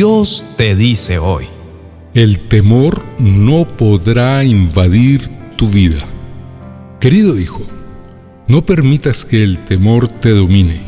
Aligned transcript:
Dios 0.00 0.46
te 0.56 0.74
dice 0.76 1.18
hoy. 1.18 1.44
El 2.14 2.38
temor 2.48 3.04
no 3.18 3.68
podrá 3.68 4.42
invadir 4.44 5.28
tu 5.56 5.68
vida. 5.68 5.98
Querido 6.98 7.38
hijo, 7.38 7.66
no 8.48 8.64
permitas 8.64 9.26
que 9.26 9.44
el 9.44 9.58
temor 9.58 10.08
te 10.08 10.30
domine, 10.30 10.80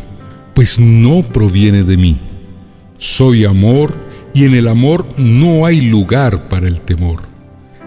pues 0.54 0.78
no 0.78 1.22
proviene 1.24 1.84
de 1.84 1.98
mí. 1.98 2.20
Soy 2.96 3.44
amor 3.44 3.92
y 4.32 4.44
en 4.44 4.54
el 4.54 4.66
amor 4.66 5.06
no 5.18 5.66
hay 5.66 5.82
lugar 5.82 6.48
para 6.48 6.66
el 6.66 6.80
temor. 6.80 7.20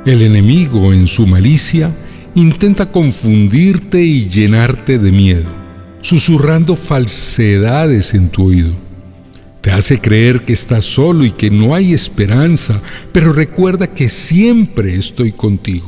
El 0.05 0.21
enemigo 0.21 0.93
en 0.93 1.07
su 1.07 1.25
malicia 1.25 1.89
intenta 2.35 2.91
confundirte 2.91 3.99
y 3.99 4.29
llenarte 4.29 4.99
de 4.99 5.11
miedo, 5.11 5.49
susurrando 6.01 6.75
falsedades 6.75 8.13
en 8.13 8.29
tu 8.29 8.45
oído. 8.45 8.84
Te 9.65 9.71
hace 9.71 9.99
creer 9.99 10.45
que 10.45 10.53
estás 10.53 10.85
solo 10.85 11.25
y 11.25 11.31
que 11.31 11.49
no 11.49 11.73
hay 11.73 11.95
esperanza, 11.95 12.79
pero 13.11 13.33
recuerda 13.33 13.95
que 13.95 14.09
siempre 14.09 14.93
estoy 14.93 15.31
contigo. 15.31 15.87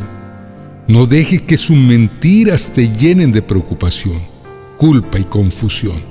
No 0.87 1.05
deje 1.05 1.43
que 1.43 1.57
sus 1.57 1.77
mentiras 1.77 2.73
te 2.73 2.91
llenen 2.91 3.31
de 3.31 3.43
preocupación, 3.43 4.19
culpa 4.77 5.19
y 5.19 5.25
confusión. 5.25 6.01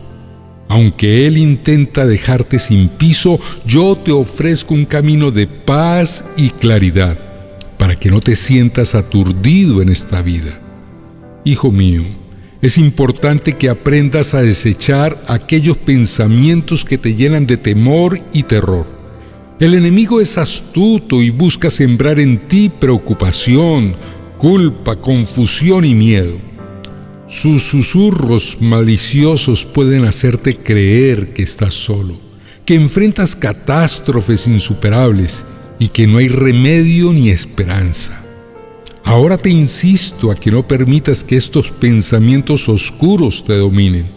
Aunque 0.68 1.26
Él 1.26 1.38
intenta 1.38 2.06
dejarte 2.06 2.60
sin 2.60 2.88
piso, 2.88 3.40
yo 3.66 3.96
te 3.96 4.12
ofrezco 4.12 4.72
un 4.72 4.84
camino 4.84 5.32
de 5.32 5.48
paz 5.48 6.24
y 6.36 6.50
claridad 6.50 7.18
para 7.78 7.96
que 7.96 8.12
no 8.12 8.20
te 8.20 8.36
sientas 8.36 8.94
aturdido 8.94 9.82
en 9.82 9.88
esta 9.88 10.22
vida. 10.22 10.56
Hijo 11.44 11.72
mío, 11.72 12.04
es 12.62 12.78
importante 12.78 13.52
que 13.54 13.68
aprendas 13.68 14.34
a 14.34 14.42
desechar 14.42 15.22
aquellos 15.28 15.76
pensamientos 15.76 16.84
que 16.84 16.98
te 16.98 17.14
llenan 17.14 17.46
de 17.46 17.56
temor 17.56 18.18
y 18.32 18.44
terror. 18.44 18.86
El 19.60 19.74
enemigo 19.74 20.20
es 20.20 20.38
astuto 20.38 21.22
y 21.22 21.30
busca 21.30 21.70
sembrar 21.70 22.18
en 22.18 22.48
ti 22.48 22.68
preocupación, 22.68 23.94
culpa, 24.38 24.96
confusión 24.96 25.84
y 25.84 25.94
miedo. 25.94 26.38
Sus 27.28 27.62
susurros 27.62 28.58
maliciosos 28.60 29.64
pueden 29.64 30.04
hacerte 30.04 30.56
creer 30.56 31.32
que 31.32 31.42
estás 31.42 31.74
solo, 31.74 32.18
que 32.64 32.74
enfrentas 32.74 33.34
catástrofes 33.34 34.46
insuperables 34.46 35.44
y 35.78 35.88
que 35.88 36.06
no 36.06 36.18
hay 36.18 36.28
remedio 36.28 37.12
ni 37.12 37.30
esperanza. 37.30 38.25
Ahora 39.06 39.38
te 39.38 39.50
insisto 39.50 40.32
a 40.32 40.34
que 40.34 40.50
no 40.50 40.66
permitas 40.66 41.22
que 41.22 41.36
estos 41.36 41.70
pensamientos 41.70 42.68
oscuros 42.68 43.44
te 43.44 43.56
dominen. 43.56 44.08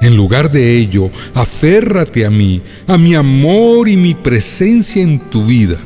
En 0.00 0.16
lugar 0.16 0.50
de 0.50 0.76
ello, 0.76 1.10
aférrate 1.32 2.26
a 2.26 2.30
mí, 2.30 2.60
a 2.88 2.98
mi 2.98 3.14
amor 3.14 3.88
y 3.88 3.96
mi 3.96 4.14
presencia 4.14 5.00
en 5.00 5.20
tu 5.30 5.46
vida. 5.46 5.76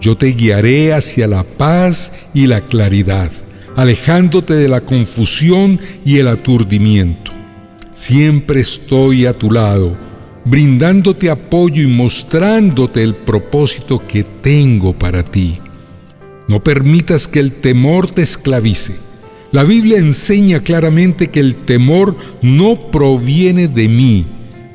Yo 0.00 0.16
te 0.16 0.28
guiaré 0.28 0.94
hacia 0.94 1.26
la 1.26 1.44
paz 1.44 2.14
y 2.32 2.46
la 2.46 2.62
claridad, 2.62 3.30
alejándote 3.76 4.54
de 4.54 4.68
la 4.68 4.80
confusión 4.80 5.78
y 6.02 6.16
el 6.16 6.28
aturdimiento. 6.28 7.30
Siempre 7.92 8.60
estoy 8.60 9.26
a 9.26 9.34
tu 9.34 9.50
lado, 9.50 9.98
brindándote 10.46 11.28
apoyo 11.28 11.82
y 11.82 11.88
mostrándote 11.88 13.02
el 13.02 13.14
propósito 13.14 14.02
que 14.08 14.24
tengo 14.24 14.98
para 14.98 15.22
ti. 15.22 15.58
No 16.48 16.62
permitas 16.62 17.26
que 17.26 17.40
el 17.40 17.52
temor 17.52 18.08
te 18.08 18.22
esclavice. 18.22 18.96
La 19.52 19.64
Biblia 19.64 19.98
enseña 19.98 20.60
claramente 20.60 21.28
que 21.28 21.40
el 21.40 21.54
temor 21.54 22.16
no 22.42 22.90
proviene 22.90 23.68
de 23.68 23.88
mí. 23.88 24.26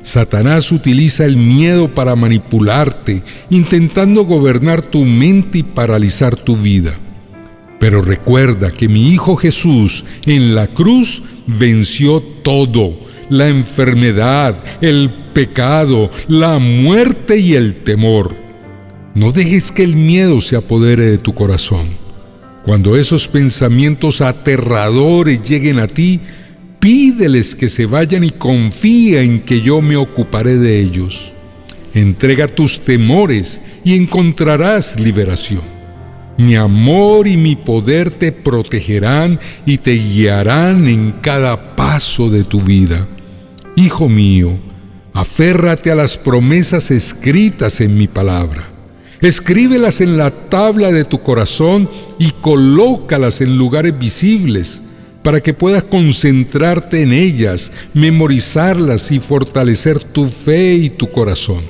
Satanás 0.02 0.72
utiliza 0.72 1.24
el 1.24 1.36
miedo 1.36 1.94
para 1.94 2.16
manipularte, 2.16 3.22
intentando 3.50 4.24
gobernar 4.24 4.82
tu 4.82 5.04
mente 5.04 5.58
y 5.58 5.62
paralizar 5.62 6.36
tu 6.36 6.56
vida. 6.56 6.98
Pero 7.78 8.02
recuerda 8.02 8.70
que 8.70 8.88
mi 8.88 9.10
Hijo 9.10 9.36
Jesús 9.36 10.04
en 10.26 10.54
la 10.54 10.66
cruz 10.66 11.22
venció 11.46 12.20
todo, 12.20 12.98
la 13.28 13.48
enfermedad, 13.48 14.62
el 14.80 15.10
pecado, 15.32 16.10
la 16.28 16.58
muerte 16.58 17.38
y 17.38 17.54
el 17.54 17.76
temor. 17.76 18.41
No 19.14 19.30
dejes 19.30 19.70
que 19.70 19.82
el 19.82 19.94
miedo 19.94 20.40
se 20.40 20.56
apodere 20.56 21.04
de 21.04 21.18
tu 21.18 21.34
corazón. 21.34 21.86
Cuando 22.64 22.96
esos 22.96 23.28
pensamientos 23.28 24.22
aterradores 24.22 25.42
lleguen 25.42 25.78
a 25.78 25.86
ti, 25.86 26.20
pídeles 26.80 27.54
que 27.54 27.68
se 27.68 27.84
vayan 27.84 28.24
y 28.24 28.30
confía 28.30 29.22
en 29.22 29.40
que 29.40 29.60
yo 29.60 29.82
me 29.82 29.96
ocuparé 29.96 30.56
de 30.56 30.80
ellos. 30.80 31.30
Entrega 31.92 32.48
tus 32.48 32.80
temores 32.80 33.60
y 33.84 33.96
encontrarás 33.96 34.98
liberación. 34.98 35.60
Mi 36.38 36.56
amor 36.56 37.28
y 37.28 37.36
mi 37.36 37.54
poder 37.54 38.10
te 38.10 38.32
protegerán 38.32 39.38
y 39.66 39.76
te 39.76 39.92
guiarán 39.92 40.88
en 40.88 41.12
cada 41.20 41.76
paso 41.76 42.30
de 42.30 42.44
tu 42.44 42.60
vida. 42.60 43.06
Hijo 43.76 44.08
mío, 44.08 44.58
aférrate 45.12 45.90
a 45.90 45.94
las 45.94 46.16
promesas 46.16 46.90
escritas 46.90 47.82
en 47.82 47.98
mi 47.98 48.08
palabra. 48.08 48.71
Escríbelas 49.22 50.00
en 50.00 50.16
la 50.16 50.32
tabla 50.32 50.90
de 50.90 51.04
tu 51.04 51.22
corazón 51.22 51.88
y 52.18 52.32
colócalas 52.32 53.40
en 53.40 53.56
lugares 53.56 53.96
visibles 53.96 54.82
para 55.22 55.40
que 55.40 55.54
puedas 55.54 55.84
concentrarte 55.84 57.02
en 57.02 57.12
ellas, 57.12 57.72
memorizarlas 57.94 59.12
y 59.12 59.20
fortalecer 59.20 60.00
tu 60.00 60.26
fe 60.26 60.74
y 60.74 60.90
tu 60.90 61.12
corazón. 61.12 61.60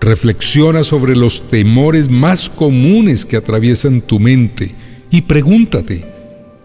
Reflexiona 0.00 0.84
sobre 0.84 1.16
los 1.16 1.48
temores 1.48 2.08
más 2.08 2.48
comunes 2.48 3.26
que 3.26 3.36
atraviesan 3.36 4.00
tu 4.00 4.20
mente 4.20 4.72
y 5.10 5.22
pregúntate, 5.22 6.06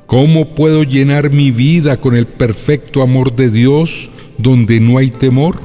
¿cómo 0.05 0.53
puedo 0.53 0.83
llenar 0.83 1.31
mi 1.31 1.49
vida 1.49 1.97
con 1.97 2.15
el 2.15 2.27
perfecto 2.27 3.01
amor 3.01 3.35
de 3.35 3.49
Dios 3.49 4.11
donde 4.37 4.79
no 4.79 4.99
hay 4.99 5.09
temor? 5.09 5.59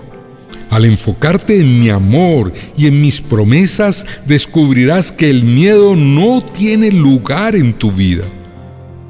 Al 0.72 0.86
enfocarte 0.86 1.60
en 1.60 1.80
mi 1.80 1.90
amor 1.90 2.50
y 2.78 2.86
en 2.86 3.02
mis 3.02 3.20
promesas, 3.20 4.06
descubrirás 4.24 5.12
que 5.12 5.28
el 5.28 5.44
miedo 5.44 5.94
no 5.94 6.42
tiene 6.42 6.90
lugar 6.90 7.54
en 7.54 7.74
tu 7.74 7.92
vida. 7.92 8.24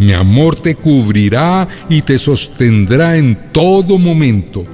Mi 0.00 0.12
amor 0.12 0.56
te 0.56 0.74
cubrirá 0.74 1.68
y 1.88 2.02
te 2.02 2.18
sostendrá 2.18 3.16
en 3.16 3.38
todo 3.52 3.96
momento, 3.96 4.66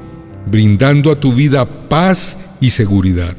brindando 0.51 1.13
a 1.13 1.21
tu 1.21 1.31
vida 1.31 1.67
paz 1.91 2.39
y 2.59 2.71
seguridad. 2.71 3.37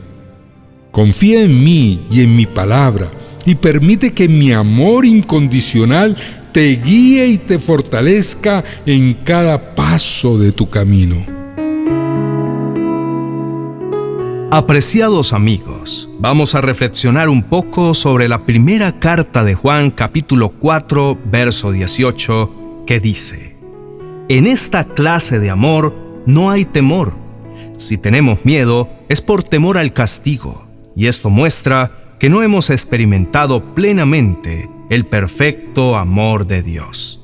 Confía 0.92 1.42
en 1.42 1.64
mí 1.64 2.06
y 2.12 2.22
en 2.22 2.36
mi 2.36 2.46
palabra 2.46 3.10
y 3.48 3.56
permite 3.56 4.14
que 4.14 4.30
mi 4.30 4.52
amor 4.52 5.08
incondicional 5.08 6.16
te 6.52 6.76
guíe 6.76 7.26
y 7.26 7.38
te 7.40 7.58
fortalezca 7.58 8.64
en 8.86 9.16
cada 9.24 9.74
paso 9.74 10.38
de 10.38 10.52
tu 10.52 10.70
camino. 10.70 11.39
Apreciados 14.52 15.32
amigos, 15.32 16.10
vamos 16.18 16.56
a 16.56 16.62
reflexionar 16.62 17.30
un 17.30 17.44
poco 17.44 17.94
sobre 17.94 18.28
la 18.28 18.48
primera 18.48 18.98
carta 18.98 19.44
de 19.44 19.54
Juan 19.54 19.92
capítulo 19.92 20.50
4 20.50 21.20
verso 21.26 21.72
18 21.72 22.84
que 22.88 23.00
dice, 23.00 23.56
En 24.28 24.48
esta 24.48 24.86
clase 24.86 25.38
de 25.38 25.52
amor 25.52 25.94
no 26.26 26.50
hay 26.50 26.66
temor. 26.66 27.14
Si 27.78 28.00
tenemos 28.00 28.44
miedo 28.44 28.90
es 29.08 29.22
por 29.22 29.44
temor 29.44 29.78
al 29.78 29.94
castigo, 29.94 30.66
y 30.96 31.06
esto 31.06 31.30
muestra 31.30 31.92
que 32.18 32.32
no 32.32 32.42
hemos 32.42 32.72
experimentado 32.72 33.76
plenamente 33.76 34.68
el 34.90 35.06
perfecto 35.06 35.96
amor 35.96 36.48
de 36.48 36.64
Dios. 36.64 37.22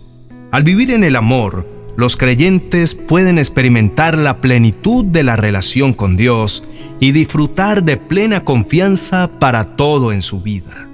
Al 0.51 0.61
vivir 0.61 0.91
en 0.91 1.03
el 1.03 1.15
amor, 1.15 1.67
los 1.97 2.17
creyentes 2.17 2.93
pueden 2.93 3.37
experimentar 3.37 4.17
la 4.17 4.41
plenitud 4.41 5.05
de 5.05 5.23
la 5.23 5.35
relación 5.35 5.93
con 5.93 6.17
Dios 6.17 6.63
y 6.99 7.11
disfrutar 7.11 7.83
de 7.83 7.97
plena 7.97 8.43
confianza 8.43 9.39
para 9.39 9.75
todo 9.75 10.11
en 10.11 10.21
su 10.21 10.41
vida. 10.41 10.87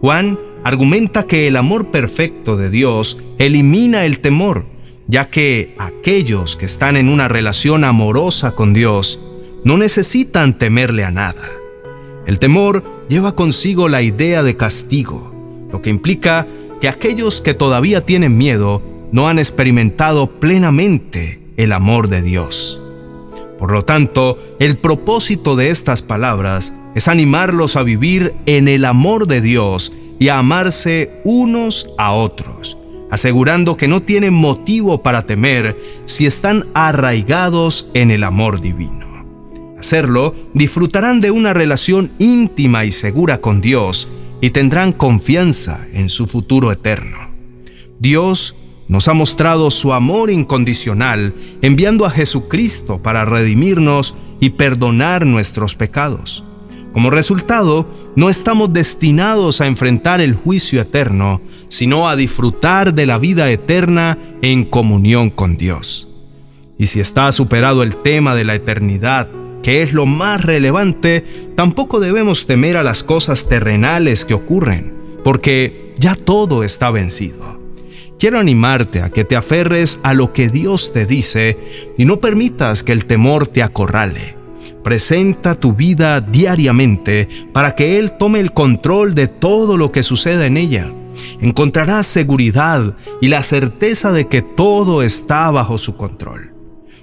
Juan 0.00 0.38
argumenta 0.64 1.26
que 1.26 1.46
el 1.46 1.56
amor 1.56 1.90
perfecto 1.90 2.56
de 2.56 2.70
Dios 2.70 3.18
elimina 3.38 4.04
el 4.04 4.20
temor, 4.20 4.66
ya 5.06 5.28
que 5.28 5.74
aquellos 5.78 6.56
que 6.56 6.66
están 6.66 6.96
en 6.96 7.08
una 7.08 7.28
relación 7.28 7.84
amorosa 7.84 8.52
con 8.52 8.72
Dios 8.72 9.20
no 9.64 9.76
necesitan 9.76 10.58
temerle 10.58 11.04
a 11.04 11.10
nada. 11.10 11.48
El 12.26 12.38
temor 12.38 12.84
lleva 13.08 13.34
consigo 13.34 13.88
la 13.88 14.02
idea 14.02 14.42
de 14.42 14.56
castigo, 14.56 15.32
lo 15.70 15.82
que 15.82 15.90
implica 15.90 16.46
que 16.80 16.88
aquellos 16.88 17.40
que 17.40 17.54
todavía 17.54 18.04
tienen 18.04 18.36
miedo 18.36 18.82
no 19.12 19.28
han 19.28 19.38
experimentado 19.38 20.40
plenamente 20.40 21.40
el 21.56 21.72
amor 21.72 22.08
de 22.08 22.22
Dios. 22.22 22.82
Por 23.58 23.70
lo 23.70 23.82
tanto, 23.82 24.38
el 24.58 24.78
propósito 24.78 25.54
de 25.54 25.70
estas 25.70 26.02
palabras 26.02 26.74
es 26.96 27.06
animarlos 27.06 27.76
a 27.76 27.84
vivir 27.84 28.34
en 28.46 28.66
el 28.66 28.84
amor 28.84 29.28
de 29.28 29.40
Dios 29.40 29.92
y 30.18 30.28
a 30.28 30.38
amarse 30.38 31.10
unos 31.24 31.88
a 31.98 32.12
otros, 32.12 32.76
asegurando 33.10 33.76
que 33.76 33.86
no 33.86 34.02
tienen 34.02 34.34
motivo 34.34 35.02
para 35.02 35.26
temer 35.26 35.78
si 36.06 36.26
están 36.26 36.66
arraigados 36.74 37.88
en 37.94 38.10
el 38.10 38.24
amor 38.24 38.60
divino. 38.60 39.12
Hacerlo, 39.78 40.34
disfrutarán 40.54 41.20
de 41.20 41.30
una 41.30 41.52
relación 41.52 42.12
íntima 42.18 42.84
y 42.84 42.92
segura 42.92 43.40
con 43.40 43.60
Dios 43.60 44.08
y 44.40 44.50
tendrán 44.50 44.92
confianza 44.92 45.86
en 45.92 46.08
su 46.08 46.26
futuro 46.26 46.72
eterno. 46.72 47.30
Dios 47.98 48.56
nos 48.92 49.08
ha 49.08 49.14
mostrado 49.14 49.70
su 49.70 49.94
amor 49.94 50.30
incondicional 50.30 51.34
enviando 51.62 52.04
a 52.04 52.10
Jesucristo 52.10 52.98
para 52.98 53.24
redimirnos 53.24 54.14
y 54.38 54.50
perdonar 54.50 55.24
nuestros 55.24 55.74
pecados. 55.74 56.44
Como 56.92 57.08
resultado, 57.08 57.88
no 58.16 58.28
estamos 58.28 58.70
destinados 58.70 59.62
a 59.62 59.66
enfrentar 59.66 60.20
el 60.20 60.34
juicio 60.34 60.82
eterno, 60.82 61.40
sino 61.68 62.06
a 62.06 62.16
disfrutar 62.16 62.92
de 62.92 63.06
la 63.06 63.16
vida 63.16 63.50
eterna 63.50 64.18
en 64.42 64.66
comunión 64.66 65.30
con 65.30 65.56
Dios. 65.56 66.06
Y 66.76 66.84
si 66.84 67.00
está 67.00 67.32
superado 67.32 67.82
el 67.82 67.96
tema 67.96 68.34
de 68.34 68.44
la 68.44 68.56
eternidad, 68.56 69.30
que 69.62 69.80
es 69.80 69.94
lo 69.94 70.04
más 70.04 70.44
relevante, 70.44 71.24
tampoco 71.56 71.98
debemos 71.98 72.46
temer 72.46 72.76
a 72.76 72.82
las 72.82 73.02
cosas 73.02 73.48
terrenales 73.48 74.26
que 74.26 74.34
ocurren, 74.34 74.92
porque 75.24 75.94
ya 75.98 76.14
todo 76.14 76.62
está 76.62 76.90
vencido. 76.90 77.61
Quiero 78.22 78.38
animarte 78.38 79.02
a 79.02 79.10
que 79.10 79.24
te 79.24 79.34
aferres 79.34 79.98
a 80.04 80.14
lo 80.14 80.32
que 80.32 80.48
Dios 80.48 80.92
te 80.92 81.06
dice 81.06 81.58
y 81.98 82.04
no 82.04 82.20
permitas 82.20 82.84
que 82.84 82.92
el 82.92 83.04
temor 83.04 83.48
te 83.48 83.64
acorrale. 83.64 84.36
Presenta 84.84 85.56
tu 85.56 85.72
vida 85.72 86.20
diariamente 86.20 87.28
para 87.52 87.74
que 87.74 87.98
Él 87.98 88.12
tome 88.12 88.38
el 88.38 88.52
control 88.52 89.16
de 89.16 89.26
todo 89.26 89.76
lo 89.76 89.90
que 89.90 90.04
suceda 90.04 90.46
en 90.46 90.56
ella. 90.56 90.92
Encontrarás 91.40 92.06
seguridad 92.06 92.94
y 93.20 93.26
la 93.26 93.42
certeza 93.42 94.12
de 94.12 94.28
que 94.28 94.40
todo 94.40 95.02
está 95.02 95.50
bajo 95.50 95.76
su 95.76 95.96
control. 95.96 96.52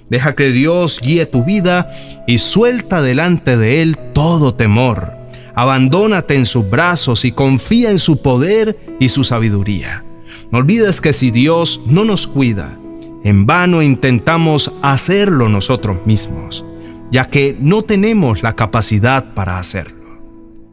Deja 0.08 0.34
que 0.34 0.50
Dios 0.50 1.00
guíe 1.02 1.26
tu 1.26 1.44
vida 1.44 1.90
y 2.26 2.38
suelta 2.38 3.02
delante 3.02 3.58
de 3.58 3.82
Él 3.82 3.98
todo 4.14 4.54
temor. 4.54 5.12
Abandónate 5.54 6.36
en 6.36 6.46
sus 6.46 6.70
brazos 6.70 7.26
y 7.26 7.32
confía 7.32 7.90
en 7.90 7.98
su 7.98 8.22
poder 8.22 8.78
y 8.98 9.10
su 9.10 9.22
sabiduría. 9.22 10.02
No 10.50 10.58
olvides 10.58 11.00
que 11.00 11.12
si 11.12 11.30
Dios 11.30 11.80
no 11.86 12.04
nos 12.04 12.26
cuida, 12.26 12.76
en 13.22 13.46
vano 13.46 13.82
intentamos 13.82 14.72
hacerlo 14.82 15.48
nosotros 15.48 15.98
mismos, 16.06 16.64
ya 17.12 17.26
que 17.26 17.56
no 17.60 17.82
tenemos 17.82 18.42
la 18.42 18.56
capacidad 18.56 19.32
para 19.34 19.58
hacerlo. 19.58 20.18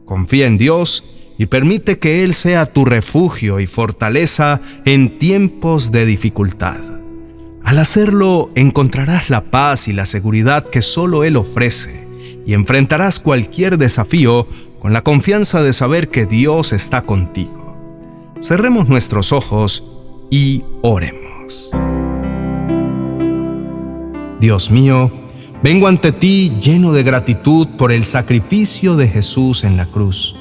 Confía 0.04 0.46
en 0.46 0.58
Dios 0.58 1.04
y 1.36 1.46
permite 1.46 1.98
que 1.98 2.24
Él 2.24 2.34
sea 2.34 2.66
tu 2.66 2.84
refugio 2.84 3.60
y 3.60 3.66
fortaleza 3.66 4.60
en 4.84 5.18
tiempos 5.18 5.92
de 5.92 6.06
dificultad. 6.06 6.78
Al 7.62 7.78
hacerlo 7.78 8.50
encontrarás 8.54 9.30
la 9.30 9.50
paz 9.50 9.86
y 9.86 9.92
la 9.92 10.06
seguridad 10.06 10.64
que 10.64 10.82
solo 10.82 11.22
Él 11.22 11.36
ofrece 11.36 12.08
y 12.46 12.54
enfrentarás 12.54 13.20
cualquier 13.20 13.78
desafío 13.78 14.48
con 14.80 14.92
la 14.92 15.02
confianza 15.02 15.62
de 15.62 15.72
saber 15.72 16.08
que 16.08 16.24
Dios 16.24 16.72
está 16.72 17.02
contigo. 17.02 17.57
Cerremos 18.40 18.88
nuestros 18.88 19.32
ojos 19.32 19.82
y 20.30 20.62
oremos. 20.82 21.72
Dios 24.40 24.70
mío, 24.70 25.10
vengo 25.62 25.88
ante 25.88 26.12
ti 26.12 26.52
lleno 26.60 26.92
de 26.92 27.02
gratitud 27.02 27.66
por 27.76 27.90
el 27.90 28.04
sacrificio 28.04 28.96
de 28.96 29.08
Jesús 29.08 29.64
en 29.64 29.76
la 29.76 29.86
cruz. 29.86 30.36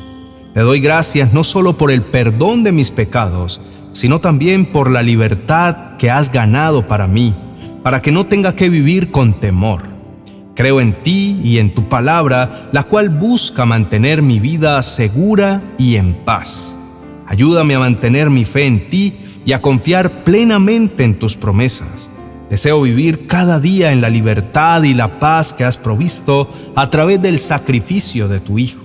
Te 0.54 0.60
doy 0.60 0.80
gracias 0.80 1.34
no 1.34 1.44
solo 1.44 1.74
por 1.74 1.90
el 1.90 2.04
perdón 2.04 2.64
de 2.64 2.72
mis 2.72 2.92
pecados, 2.92 3.62
sino 3.94 4.20
también 4.20 4.68
por 4.68 4.92
la 4.92 5.02
libertad 5.02 5.98
que 5.98 6.12
has 6.12 6.32
ganado 6.32 6.88
para 6.88 7.08
mí, 7.08 7.36
para 7.82 8.00
que 8.04 8.12
no 8.12 8.28
tenga 8.28 8.56
que 8.56 8.70
vivir 8.70 9.10
con 9.10 9.40
temor. 9.40 9.90
Creo 10.54 10.82
en 10.82 11.02
ti 11.02 11.40
y 11.44 11.58
en 11.58 11.74
tu 11.74 11.90
palabra, 11.90 12.70
la 12.72 12.84
cual 12.84 13.10
busca 13.10 13.66
mantener 13.66 14.22
mi 14.22 14.40
vida 14.40 14.82
segura 14.84 15.64
y 15.80 15.96
en 15.96 16.14
paz. 16.26 16.77
Ayúdame 17.28 17.76
a 17.76 17.80
mantener 17.80 18.30
mi 18.30 18.46
fe 18.46 18.66
en 18.66 18.90
ti 18.90 19.14
y 19.46 19.52
a 19.52 19.62
confiar 19.62 20.24
plenamente 20.24 21.04
en 21.04 21.20
tus 21.20 21.36
promesas. 21.36 22.10
Deseo 22.50 22.82
vivir 22.82 23.28
cada 23.28 23.60
día 23.60 23.92
en 23.92 24.00
la 24.00 24.10
libertad 24.10 24.84
y 24.84 24.94
la 24.94 25.20
paz 25.20 25.52
que 25.52 25.66
has 25.66 25.78
provisto 25.78 26.50
a 26.76 26.90
través 26.90 27.22
del 27.22 27.38
sacrificio 27.38 28.30
de 28.30 28.40
tu 28.40 28.58
Hijo. 28.58 28.82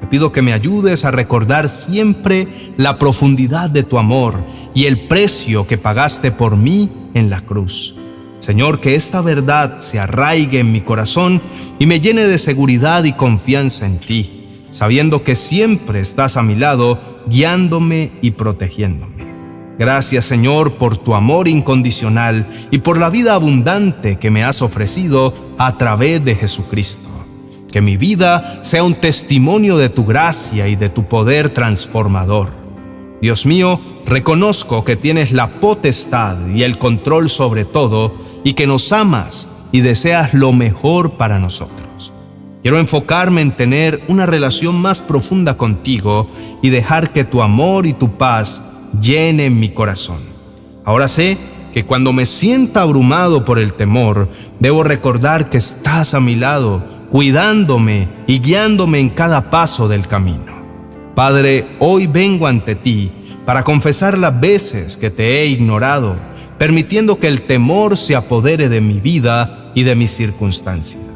Te 0.00 0.06
pido 0.06 0.30
que 0.30 0.42
me 0.42 0.52
ayudes 0.52 1.04
a 1.04 1.10
recordar 1.10 1.68
siempre 1.68 2.46
la 2.76 2.98
profundidad 2.98 3.68
de 3.68 3.82
tu 3.82 3.98
amor 3.98 4.44
y 4.74 4.84
el 4.84 5.08
precio 5.08 5.66
que 5.66 5.78
pagaste 5.78 6.30
por 6.30 6.56
mí 6.56 6.88
en 7.14 7.30
la 7.30 7.40
cruz. 7.40 7.96
Señor, 8.38 8.80
que 8.80 8.94
esta 8.94 9.20
verdad 9.20 9.78
se 9.78 9.98
arraigue 9.98 10.60
en 10.60 10.70
mi 10.70 10.80
corazón 10.80 11.40
y 11.80 11.86
me 11.86 12.00
llene 12.00 12.26
de 12.26 12.38
seguridad 12.38 13.02
y 13.04 13.12
confianza 13.12 13.86
en 13.86 13.98
ti 13.98 14.42
sabiendo 14.72 15.22
que 15.22 15.34
siempre 15.34 16.00
estás 16.00 16.36
a 16.36 16.42
mi 16.42 16.56
lado, 16.56 16.98
guiándome 17.26 18.12
y 18.22 18.32
protegiéndome. 18.32 19.32
Gracias 19.78 20.26
Señor 20.26 20.74
por 20.74 20.96
tu 20.96 21.14
amor 21.14 21.48
incondicional 21.48 22.46
y 22.70 22.78
por 22.78 22.98
la 22.98 23.10
vida 23.10 23.34
abundante 23.34 24.16
que 24.16 24.30
me 24.30 24.44
has 24.44 24.62
ofrecido 24.62 25.34
a 25.58 25.76
través 25.78 26.24
de 26.24 26.34
Jesucristo. 26.34 27.08
Que 27.70 27.80
mi 27.80 27.96
vida 27.96 28.58
sea 28.62 28.84
un 28.84 28.94
testimonio 28.94 29.78
de 29.78 29.88
tu 29.88 30.04
gracia 30.04 30.68
y 30.68 30.76
de 30.76 30.90
tu 30.90 31.04
poder 31.04 31.50
transformador. 31.50 32.50
Dios 33.22 33.46
mío, 33.46 33.80
reconozco 34.06 34.84
que 34.84 34.96
tienes 34.96 35.32
la 35.32 35.48
potestad 35.60 36.48
y 36.48 36.64
el 36.64 36.78
control 36.78 37.30
sobre 37.30 37.64
todo 37.64 38.14
y 38.44 38.52
que 38.52 38.66
nos 38.66 38.92
amas 38.92 39.48
y 39.72 39.80
deseas 39.80 40.34
lo 40.34 40.52
mejor 40.52 41.12
para 41.12 41.38
nosotros. 41.38 41.81
Quiero 42.62 42.78
enfocarme 42.78 43.40
en 43.40 43.56
tener 43.56 44.00
una 44.06 44.24
relación 44.24 44.80
más 44.80 45.00
profunda 45.00 45.56
contigo 45.56 46.30
y 46.62 46.70
dejar 46.70 47.12
que 47.12 47.24
tu 47.24 47.42
amor 47.42 47.86
y 47.86 47.92
tu 47.92 48.16
paz 48.16 48.90
llenen 49.00 49.58
mi 49.58 49.70
corazón. 49.70 50.18
Ahora 50.84 51.08
sé 51.08 51.36
que 51.74 51.84
cuando 51.84 52.12
me 52.12 52.24
sienta 52.24 52.82
abrumado 52.82 53.44
por 53.44 53.58
el 53.58 53.72
temor, 53.72 54.28
debo 54.60 54.84
recordar 54.84 55.48
que 55.48 55.56
estás 55.56 56.14
a 56.14 56.20
mi 56.20 56.36
lado, 56.36 56.84
cuidándome 57.10 58.08
y 58.28 58.38
guiándome 58.38 59.00
en 59.00 59.08
cada 59.08 59.50
paso 59.50 59.88
del 59.88 60.06
camino. 60.06 60.52
Padre, 61.16 61.66
hoy 61.80 62.06
vengo 62.06 62.46
ante 62.46 62.76
ti 62.76 63.10
para 63.44 63.64
confesar 63.64 64.16
las 64.16 64.38
veces 64.40 64.96
que 64.96 65.10
te 65.10 65.40
he 65.40 65.46
ignorado, 65.46 66.14
permitiendo 66.58 67.18
que 67.18 67.26
el 67.26 67.42
temor 67.42 67.96
se 67.96 68.14
apodere 68.14 68.68
de 68.68 68.80
mi 68.80 69.00
vida 69.00 69.72
y 69.74 69.82
de 69.82 69.96
mis 69.96 70.12
circunstancias. 70.12 71.11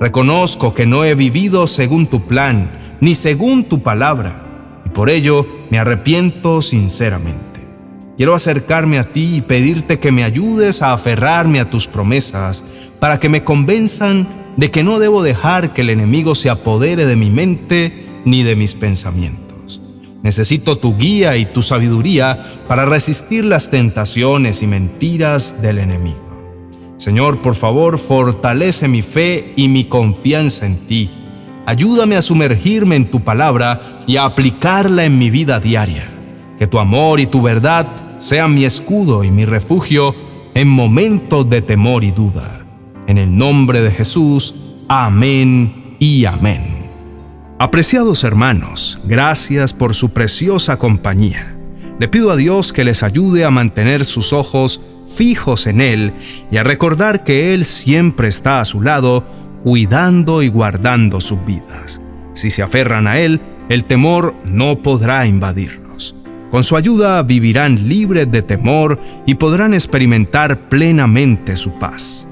Reconozco 0.00 0.74
que 0.74 0.86
no 0.86 1.04
he 1.04 1.14
vivido 1.14 1.66
según 1.66 2.06
tu 2.06 2.22
plan, 2.22 2.96
ni 3.00 3.14
según 3.14 3.64
tu 3.64 3.80
palabra, 3.82 4.42
y 4.86 4.90
por 4.90 5.10
ello 5.10 5.46
me 5.70 5.78
arrepiento 5.78 6.62
sinceramente. 6.62 7.66
Quiero 8.16 8.34
acercarme 8.34 8.98
a 8.98 9.04
ti 9.04 9.36
y 9.36 9.42
pedirte 9.42 9.98
que 9.98 10.12
me 10.12 10.24
ayudes 10.24 10.82
a 10.82 10.92
aferrarme 10.92 11.60
a 11.60 11.70
tus 11.70 11.86
promesas, 11.88 12.64
para 13.00 13.18
que 13.18 13.28
me 13.28 13.44
convenzan 13.44 14.26
de 14.56 14.70
que 14.70 14.82
no 14.82 14.98
debo 14.98 15.22
dejar 15.22 15.72
que 15.72 15.82
el 15.82 15.90
enemigo 15.90 16.34
se 16.34 16.50
apodere 16.50 17.06
de 17.06 17.16
mi 17.16 17.30
mente 17.30 18.06
ni 18.24 18.42
de 18.42 18.56
mis 18.56 18.74
pensamientos. 18.74 19.80
Necesito 20.22 20.78
tu 20.78 20.96
guía 20.96 21.36
y 21.36 21.44
tu 21.44 21.62
sabiduría 21.62 22.62
para 22.66 22.84
resistir 22.84 23.44
las 23.44 23.70
tentaciones 23.70 24.62
y 24.62 24.66
mentiras 24.66 25.62
del 25.62 25.78
enemigo. 25.78 26.27
Señor, 26.98 27.38
por 27.38 27.54
favor, 27.54 27.96
fortalece 27.96 28.88
mi 28.88 29.02
fe 29.02 29.52
y 29.54 29.68
mi 29.68 29.84
confianza 29.84 30.66
en 30.66 30.76
ti. 30.86 31.08
Ayúdame 31.64 32.16
a 32.16 32.22
sumergirme 32.22 32.96
en 32.96 33.08
tu 33.08 33.20
palabra 33.20 34.00
y 34.06 34.16
a 34.16 34.24
aplicarla 34.24 35.04
en 35.04 35.16
mi 35.16 35.30
vida 35.30 35.60
diaria. 35.60 36.10
Que 36.58 36.66
tu 36.66 36.80
amor 36.80 37.20
y 37.20 37.26
tu 37.26 37.40
verdad 37.40 37.86
sean 38.18 38.52
mi 38.52 38.64
escudo 38.64 39.22
y 39.22 39.30
mi 39.30 39.44
refugio 39.44 40.12
en 40.54 40.66
momentos 40.66 41.48
de 41.48 41.62
temor 41.62 42.02
y 42.02 42.10
duda. 42.10 42.66
En 43.06 43.16
el 43.16 43.36
nombre 43.36 43.80
de 43.80 43.92
Jesús, 43.92 44.56
amén 44.88 45.96
y 46.00 46.24
amén. 46.24 46.90
Apreciados 47.60 48.24
hermanos, 48.24 48.98
gracias 49.04 49.72
por 49.72 49.94
su 49.94 50.10
preciosa 50.10 50.78
compañía. 50.78 51.56
Le 52.00 52.08
pido 52.08 52.32
a 52.32 52.36
Dios 52.36 52.72
que 52.72 52.82
les 52.82 53.04
ayude 53.04 53.44
a 53.44 53.50
mantener 53.50 54.04
sus 54.04 54.32
ojos 54.32 54.80
fijos 55.08 55.66
en 55.66 55.80
Él 55.80 56.12
y 56.50 56.56
a 56.58 56.62
recordar 56.62 57.24
que 57.24 57.54
Él 57.54 57.64
siempre 57.64 58.28
está 58.28 58.60
a 58.60 58.64
su 58.64 58.80
lado, 58.80 59.24
cuidando 59.62 60.42
y 60.42 60.48
guardando 60.48 61.20
sus 61.20 61.44
vidas. 61.44 62.00
Si 62.34 62.50
se 62.50 62.62
aferran 62.62 63.06
a 63.06 63.18
Él, 63.18 63.40
el 63.68 63.84
temor 63.84 64.34
no 64.44 64.78
podrá 64.82 65.26
invadirlos. 65.26 66.14
Con 66.50 66.64
su 66.64 66.76
ayuda 66.76 67.22
vivirán 67.22 67.88
libres 67.88 68.30
de 68.30 68.42
temor 68.42 68.98
y 69.26 69.34
podrán 69.34 69.74
experimentar 69.74 70.68
plenamente 70.68 71.56
su 71.56 71.78
paz. 71.78 72.26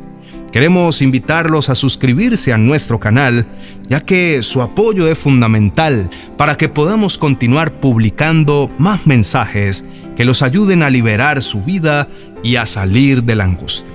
Queremos 0.53 1.03
invitarlos 1.03 1.69
a 1.69 1.75
suscribirse 1.75 2.51
a 2.51 2.57
nuestro 2.57 2.99
canal, 2.99 3.47
ya 3.91 4.01
que 4.01 4.41
su 4.41 4.63
apoyo 4.63 5.07
es 5.07 5.19
fundamental 5.19 6.09
para 6.39 6.55
que 6.55 6.71
podamos 6.71 7.19
continuar 7.19 7.73
publicando 7.75 8.71
más 8.79 9.07
mensajes 9.07 9.85
que 10.17 10.25
los 10.25 10.43
ayuden 10.43 10.83
a 10.83 10.91
liberar 10.91 11.43
su 11.43 11.63
vida 11.63 12.09
y 12.43 12.57
a 12.57 12.67
salir 12.67 13.23
de 13.23 13.37
la 13.37 13.45
angustia. 13.45 13.93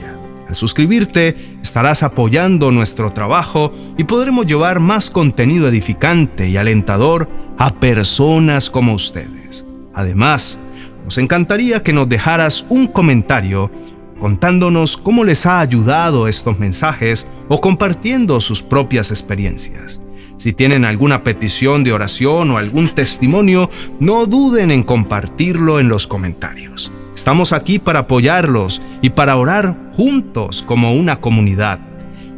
Al 0.48 0.56
suscribirte, 0.56 1.58
estarás 1.62 2.04
apoyando 2.04 2.72
nuestro 2.72 3.12
trabajo 3.14 3.74
y 3.98 4.04
podremos 4.04 4.46
llevar 4.46 4.80
más 4.80 5.10
contenido 5.10 5.68
edificante 5.68 6.50
y 6.50 6.58
alentador 6.58 7.28
a 7.58 7.74
personas 7.74 8.70
como 8.70 8.94
ustedes. 8.94 9.66
Además, 9.94 10.58
nos 11.06 11.18
encantaría 11.18 11.84
que 11.84 11.94
nos 11.94 12.08
dejaras 12.08 12.66
un 12.70 12.88
comentario 12.88 13.72
contándonos 14.20 14.98
cómo 14.98 15.24
les 15.24 15.46
ha 15.46 15.60
ayudado 15.62 16.28
estos 16.28 16.60
mensajes 16.60 17.28
o 17.48 17.60
compartiendo 17.60 18.40
sus 18.40 18.62
propias 18.62 19.10
experiencias. 19.10 20.00
Si 20.42 20.54
tienen 20.54 20.86
alguna 20.86 21.24
petición 21.24 21.84
de 21.84 21.94
oración 21.94 22.50
o 22.50 22.58
algún 22.58 22.90
testimonio, 22.96 23.70
no 24.00 24.26
duden 24.26 24.72
en 24.72 24.82
compartirlo 24.82 25.80
en 25.80 25.88
los 25.88 26.08
comentarios. 26.08 26.92
Estamos 27.14 27.54
aquí 27.54 27.78
para 27.78 28.00
apoyarlos 28.00 28.82
y 29.04 29.12
para 29.12 29.36
orar 29.36 29.78
juntos 29.94 30.64
como 30.64 30.96
una 30.96 31.22
comunidad. 31.22 31.78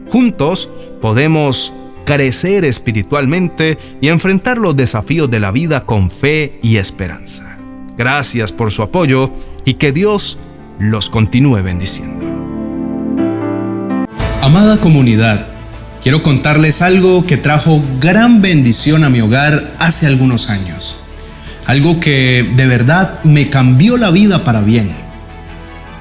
Juntos 0.10 0.70
podemos 1.02 1.72
crecer 2.04 2.66
espiritualmente 2.66 3.78
y 4.02 4.10
enfrentar 4.10 4.58
los 4.58 4.76
desafíos 4.76 5.32
de 5.32 5.40
la 5.40 5.52
vida 5.52 5.86
con 5.86 6.12
fe 6.12 6.60
y 6.62 6.76
esperanza. 6.76 7.58
Gracias 7.98 8.52
por 8.52 8.74
su 8.74 8.84
apoyo 8.84 9.32
y 9.64 9.76
que 9.76 9.94
Dios 9.94 10.38
los 10.78 11.10
continúe 11.10 11.64
bendiciendo. 11.64 12.26
Amada 14.42 14.76
comunidad, 14.82 15.53
quiero 16.04 16.22
contarles 16.22 16.82
algo 16.82 17.26
que 17.26 17.38
trajo 17.38 17.82
gran 18.00 18.42
bendición 18.42 19.04
a 19.06 19.10
mi 19.10 19.22
hogar 19.22 19.74
hace 19.80 20.06
algunos 20.06 20.50
años. 20.50 20.98
Algo 21.66 22.02
que 22.02 22.52
de 22.56 22.68
verdad 22.68 23.24
me 23.24 23.50
cambió 23.50 23.96
la 23.96 24.12
vida 24.12 24.44
para 24.44 24.60
bien. 24.60 24.92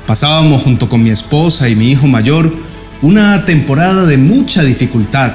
Pasábamos 0.07 0.63
junto 0.63 0.89
con 0.89 1.03
mi 1.03 1.11
esposa 1.11 1.69
y 1.69 1.77
mi 1.77 1.93
hijo 1.93 2.09
mayor 2.09 2.53
una 3.01 3.45
temporada 3.45 4.05
de 4.05 4.19
mucha 4.19 4.65
dificultad. 4.65 5.33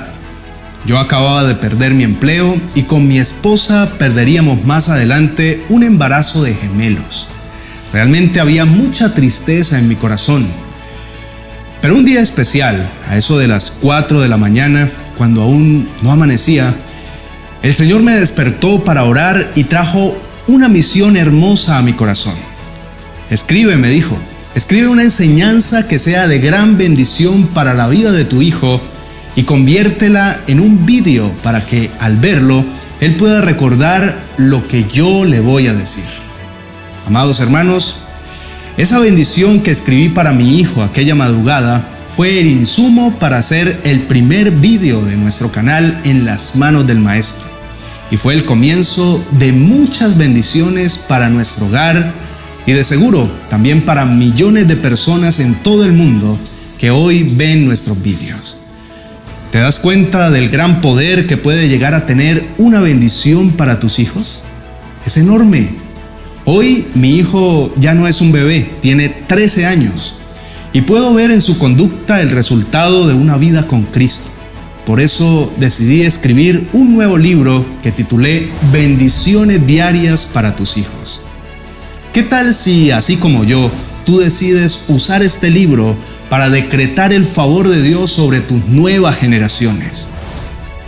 Yo 0.85 0.99
acababa 0.99 1.45
de 1.45 1.55
perder 1.55 1.93
mi 1.93 2.03
empleo 2.03 2.59
y 2.75 2.83
con 2.83 3.07
mi 3.07 3.19
esposa 3.19 3.93
perderíamos 3.97 4.65
más 4.65 4.89
adelante 4.89 5.63
un 5.69 5.83
embarazo 5.83 6.43
de 6.43 6.53
gemelos. 6.53 7.27
Realmente 7.93 8.41
había 8.41 8.65
mucha 8.65 9.13
tristeza 9.13 9.79
en 9.79 9.87
mi 9.87 9.95
corazón. 9.95 10.45
Pero 11.81 11.95
un 11.95 12.05
día 12.05 12.21
especial, 12.21 12.89
a 13.09 13.17
eso 13.17 13.37
de 13.37 13.47
las 13.47 13.71
4 13.71 14.21
de 14.21 14.27
la 14.27 14.37
mañana, 14.37 14.89
cuando 15.17 15.43
aún 15.43 15.87
no 16.01 16.11
amanecía, 16.11 16.73
el 17.61 17.73
Señor 17.73 18.01
me 18.01 18.13
despertó 18.13 18.83
para 18.83 19.03
orar 19.03 19.51
y 19.55 19.65
trajo 19.65 20.17
una 20.47 20.69
misión 20.69 21.17
hermosa 21.17 21.77
a 21.77 21.81
mi 21.81 21.93
corazón. 21.93 22.35
Escribe, 23.29 23.77
me 23.77 23.89
dijo, 23.89 24.17
escribe 24.55 24.87
una 24.87 25.03
enseñanza 25.03 25.87
que 25.87 25.99
sea 25.99 26.27
de 26.27 26.39
gran 26.39 26.77
bendición 26.77 27.47
para 27.47 27.73
la 27.73 27.87
vida 27.87 28.11
de 28.11 28.25
tu 28.25 28.41
hijo 28.41 28.81
y 29.35 29.43
conviértela 29.43 30.39
en 30.47 30.59
un 30.59 30.85
vídeo 30.85 31.31
para 31.43 31.65
que 31.65 31.91
al 31.99 32.17
verlo 32.17 32.65
él 33.01 33.15
pueda 33.15 33.41
recordar 33.41 34.17
lo 34.37 34.67
que 34.67 34.85
yo 34.85 35.25
le 35.25 35.41
voy 35.41 35.67
a 35.67 35.73
decir. 35.73 36.05
Amados 37.05 37.39
hermanos, 37.39 38.06
esa 38.77 38.99
bendición 38.99 39.61
que 39.61 39.71
escribí 39.71 40.09
para 40.09 40.33
mi 40.33 40.59
hijo 40.59 40.83
aquella 40.83 41.15
madrugada 41.15 41.83
fue 42.15 42.39
el 42.39 42.47
insumo 42.47 43.17
para 43.19 43.39
hacer 43.39 43.79
el 43.83 44.01
primer 44.01 44.51
vídeo 44.51 45.03
de 45.03 45.17
nuestro 45.17 45.51
canal 45.51 45.99
en 46.03 46.25
las 46.25 46.55
manos 46.55 46.85
del 46.85 46.99
Maestro. 46.99 47.47
Y 48.11 48.17
fue 48.17 48.35
el 48.35 48.45
comienzo 48.45 49.23
de 49.31 49.51
muchas 49.51 50.15
bendiciones 50.15 50.99
para 50.99 51.29
nuestro 51.29 51.65
hogar 51.65 52.13
y 52.67 52.73
de 52.73 52.83
seguro 52.83 53.31
también 53.49 53.83
para 53.83 54.05
millones 54.05 54.67
de 54.67 54.75
personas 54.75 55.39
en 55.39 55.55
todo 55.55 55.83
el 55.83 55.93
mundo 55.93 56.37
que 56.77 56.91
hoy 56.91 57.23
ven 57.23 57.65
nuestros 57.65 58.01
vídeos. 58.01 58.59
¿Te 59.51 59.57
das 59.57 59.79
cuenta 59.79 60.29
del 60.29 60.49
gran 60.49 60.81
poder 60.81 61.25
que 61.25 61.37
puede 61.37 61.67
llegar 61.67 61.95
a 61.95 62.05
tener 62.05 62.45
una 62.59 62.79
bendición 62.79 63.51
para 63.51 63.79
tus 63.79 63.97
hijos? 63.97 64.43
Es 65.03 65.17
enorme 65.17 65.86
Hoy 66.49 66.87
mi 66.95 67.17
hijo 67.17 67.73
ya 67.75 67.93
no 67.93 68.07
es 68.07 68.21
un 68.21 68.31
bebé, 68.31 68.69
tiene 68.79 69.09
13 69.09 69.65
años 69.65 70.15
y 70.71 70.79
puedo 70.79 71.13
ver 71.13 71.29
en 71.29 71.41
su 71.41 71.57
conducta 71.57 72.21
el 72.21 72.29
resultado 72.29 73.05
de 73.05 73.13
una 73.13 73.35
vida 73.35 73.67
con 73.67 73.83
Cristo. 73.83 74.29
Por 74.85 75.01
eso 75.01 75.51
decidí 75.57 76.03
escribir 76.03 76.69
un 76.71 76.93
nuevo 76.93 77.17
libro 77.17 77.65
que 77.83 77.91
titulé 77.91 78.49
Bendiciones 78.71 79.67
diarias 79.67 80.25
para 80.25 80.55
tus 80.55 80.77
hijos. 80.77 81.19
¿Qué 82.13 82.23
tal 82.23 82.53
si, 82.55 82.91
así 82.91 83.17
como 83.17 83.43
yo, 83.43 83.69
tú 84.05 84.19
decides 84.19 84.85
usar 84.87 85.23
este 85.23 85.49
libro 85.49 85.97
para 86.29 86.49
decretar 86.49 87.11
el 87.11 87.25
favor 87.25 87.67
de 87.67 87.81
Dios 87.81 88.09
sobre 88.09 88.39
tus 88.39 88.65
nuevas 88.67 89.17
generaciones? 89.17 90.09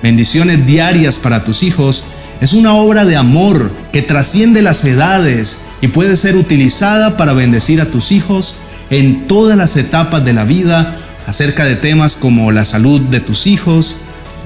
Bendiciones 0.02 0.66
diarias 0.66 1.20
para 1.20 1.44
tus 1.44 1.64
hijos 1.64 2.06
es 2.42 2.54
una 2.54 2.74
obra 2.74 3.06
de 3.06 3.18
amor 3.18 3.72
que 3.92 4.02
trasciende 4.02 4.62
las 4.62 4.84
edades 4.86 5.60
y 5.82 5.90
puede 5.90 6.16
ser 6.16 6.36
utilizada 6.36 7.18
para 7.18 7.34
bendecir 7.34 7.82
a 7.82 7.92
tus 7.92 8.12
hijos 8.12 8.56
en 8.90 9.28
todas 9.28 9.58
las 9.58 9.76
etapas 9.76 10.24
de 10.24 10.34
la 10.34 10.46
vida 10.46 10.98
acerca 11.28 11.66
de 11.66 11.76
temas 11.76 12.16
como 12.16 12.52
la 12.52 12.66
salud 12.66 13.02
de 13.02 13.20
tus 13.20 13.46
hijos, 13.46 13.98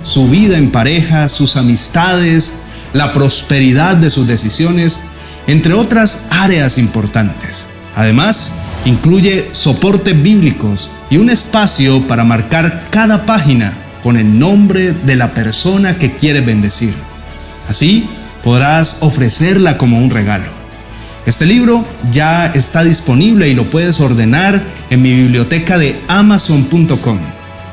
su 0.03 0.27
vida 0.27 0.57
en 0.57 0.71
pareja, 0.71 1.29
sus 1.29 1.55
amistades, 1.55 2.55
la 2.93 3.13
prosperidad 3.13 3.95
de 3.95 4.09
sus 4.09 4.27
decisiones, 4.27 4.99
entre 5.47 5.73
otras 5.73 6.27
áreas 6.31 6.77
importantes. 6.77 7.67
Además, 7.95 8.53
incluye 8.85 9.49
soportes 9.51 10.21
bíblicos 10.21 10.89
y 11.09 11.17
un 11.17 11.29
espacio 11.29 12.01
para 12.07 12.23
marcar 12.23 12.85
cada 12.89 13.25
página 13.25 13.73
con 14.01 14.17
el 14.17 14.37
nombre 14.37 14.93
de 15.05 15.15
la 15.15 15.31
persona 15.33 15.97
que 15.97 16.15
quiere 16.15 16.41
bendecir. 16.41 16.93
Así 17.67 18.07
podrás 18.43 18.97
ofrecerla 19.01 19.77
como 19.77 19.99
un 19.99 20.09
regalo. 20.09 20.63
Este 21.25 21.45
libro 21.45 21.85
ya 22.11 22.47
está 22.47 22.83
disponible 22.83 23.47
y 23.47 23.53
lo 23.53 23.69
puedes 23.69 24.01
ordenar 24.01 24.59
en 24.89 25.01
mi 25.01 25.13
biblioteca 25.13 25.77
de 25.77 26.01
amazon.com. 26.07 27.19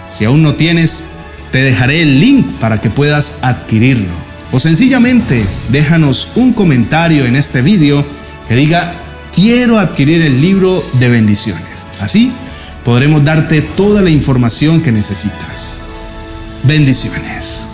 Si 0.08 0.24
aún 0.24 0.42
no 0.42 0.54
tienes, 0.54 1.06
te 1.50 1.58
dejaré 1.58 2.02
el 2.02 2.20
link 2.20 2.46
para 2.60 2.80
que 2.80 2.90
puedas 2.90 3.38
adquirirlo. 3.42 4.12
O 4.52 4.60
sencillamente 4.60 5.44
déjanos 5.70 6.30
un 6.36 6.52
comentario 6.52 7.24
en 7.26 7.36
este 7.36 7.62
video 7.62 8.04
que 8.48 8.54
diga 8.54 8.94
quiero 9.34 9.78
adquirir 9.78 10.22
el 10.22 10.40
libro 10.40 10.84
de 10.98 11.08
bendiciones. 11.08 11.86
Así 12.00 12.32
podremos 12.84 13.24
darte 13.24 13.62
toda 13.62 14.02
la 14.02 14.10
información 14.10 14.80
que 14.80 14.92
necesitas. 14.92 15.80
Bendiciones. 16.64 17.69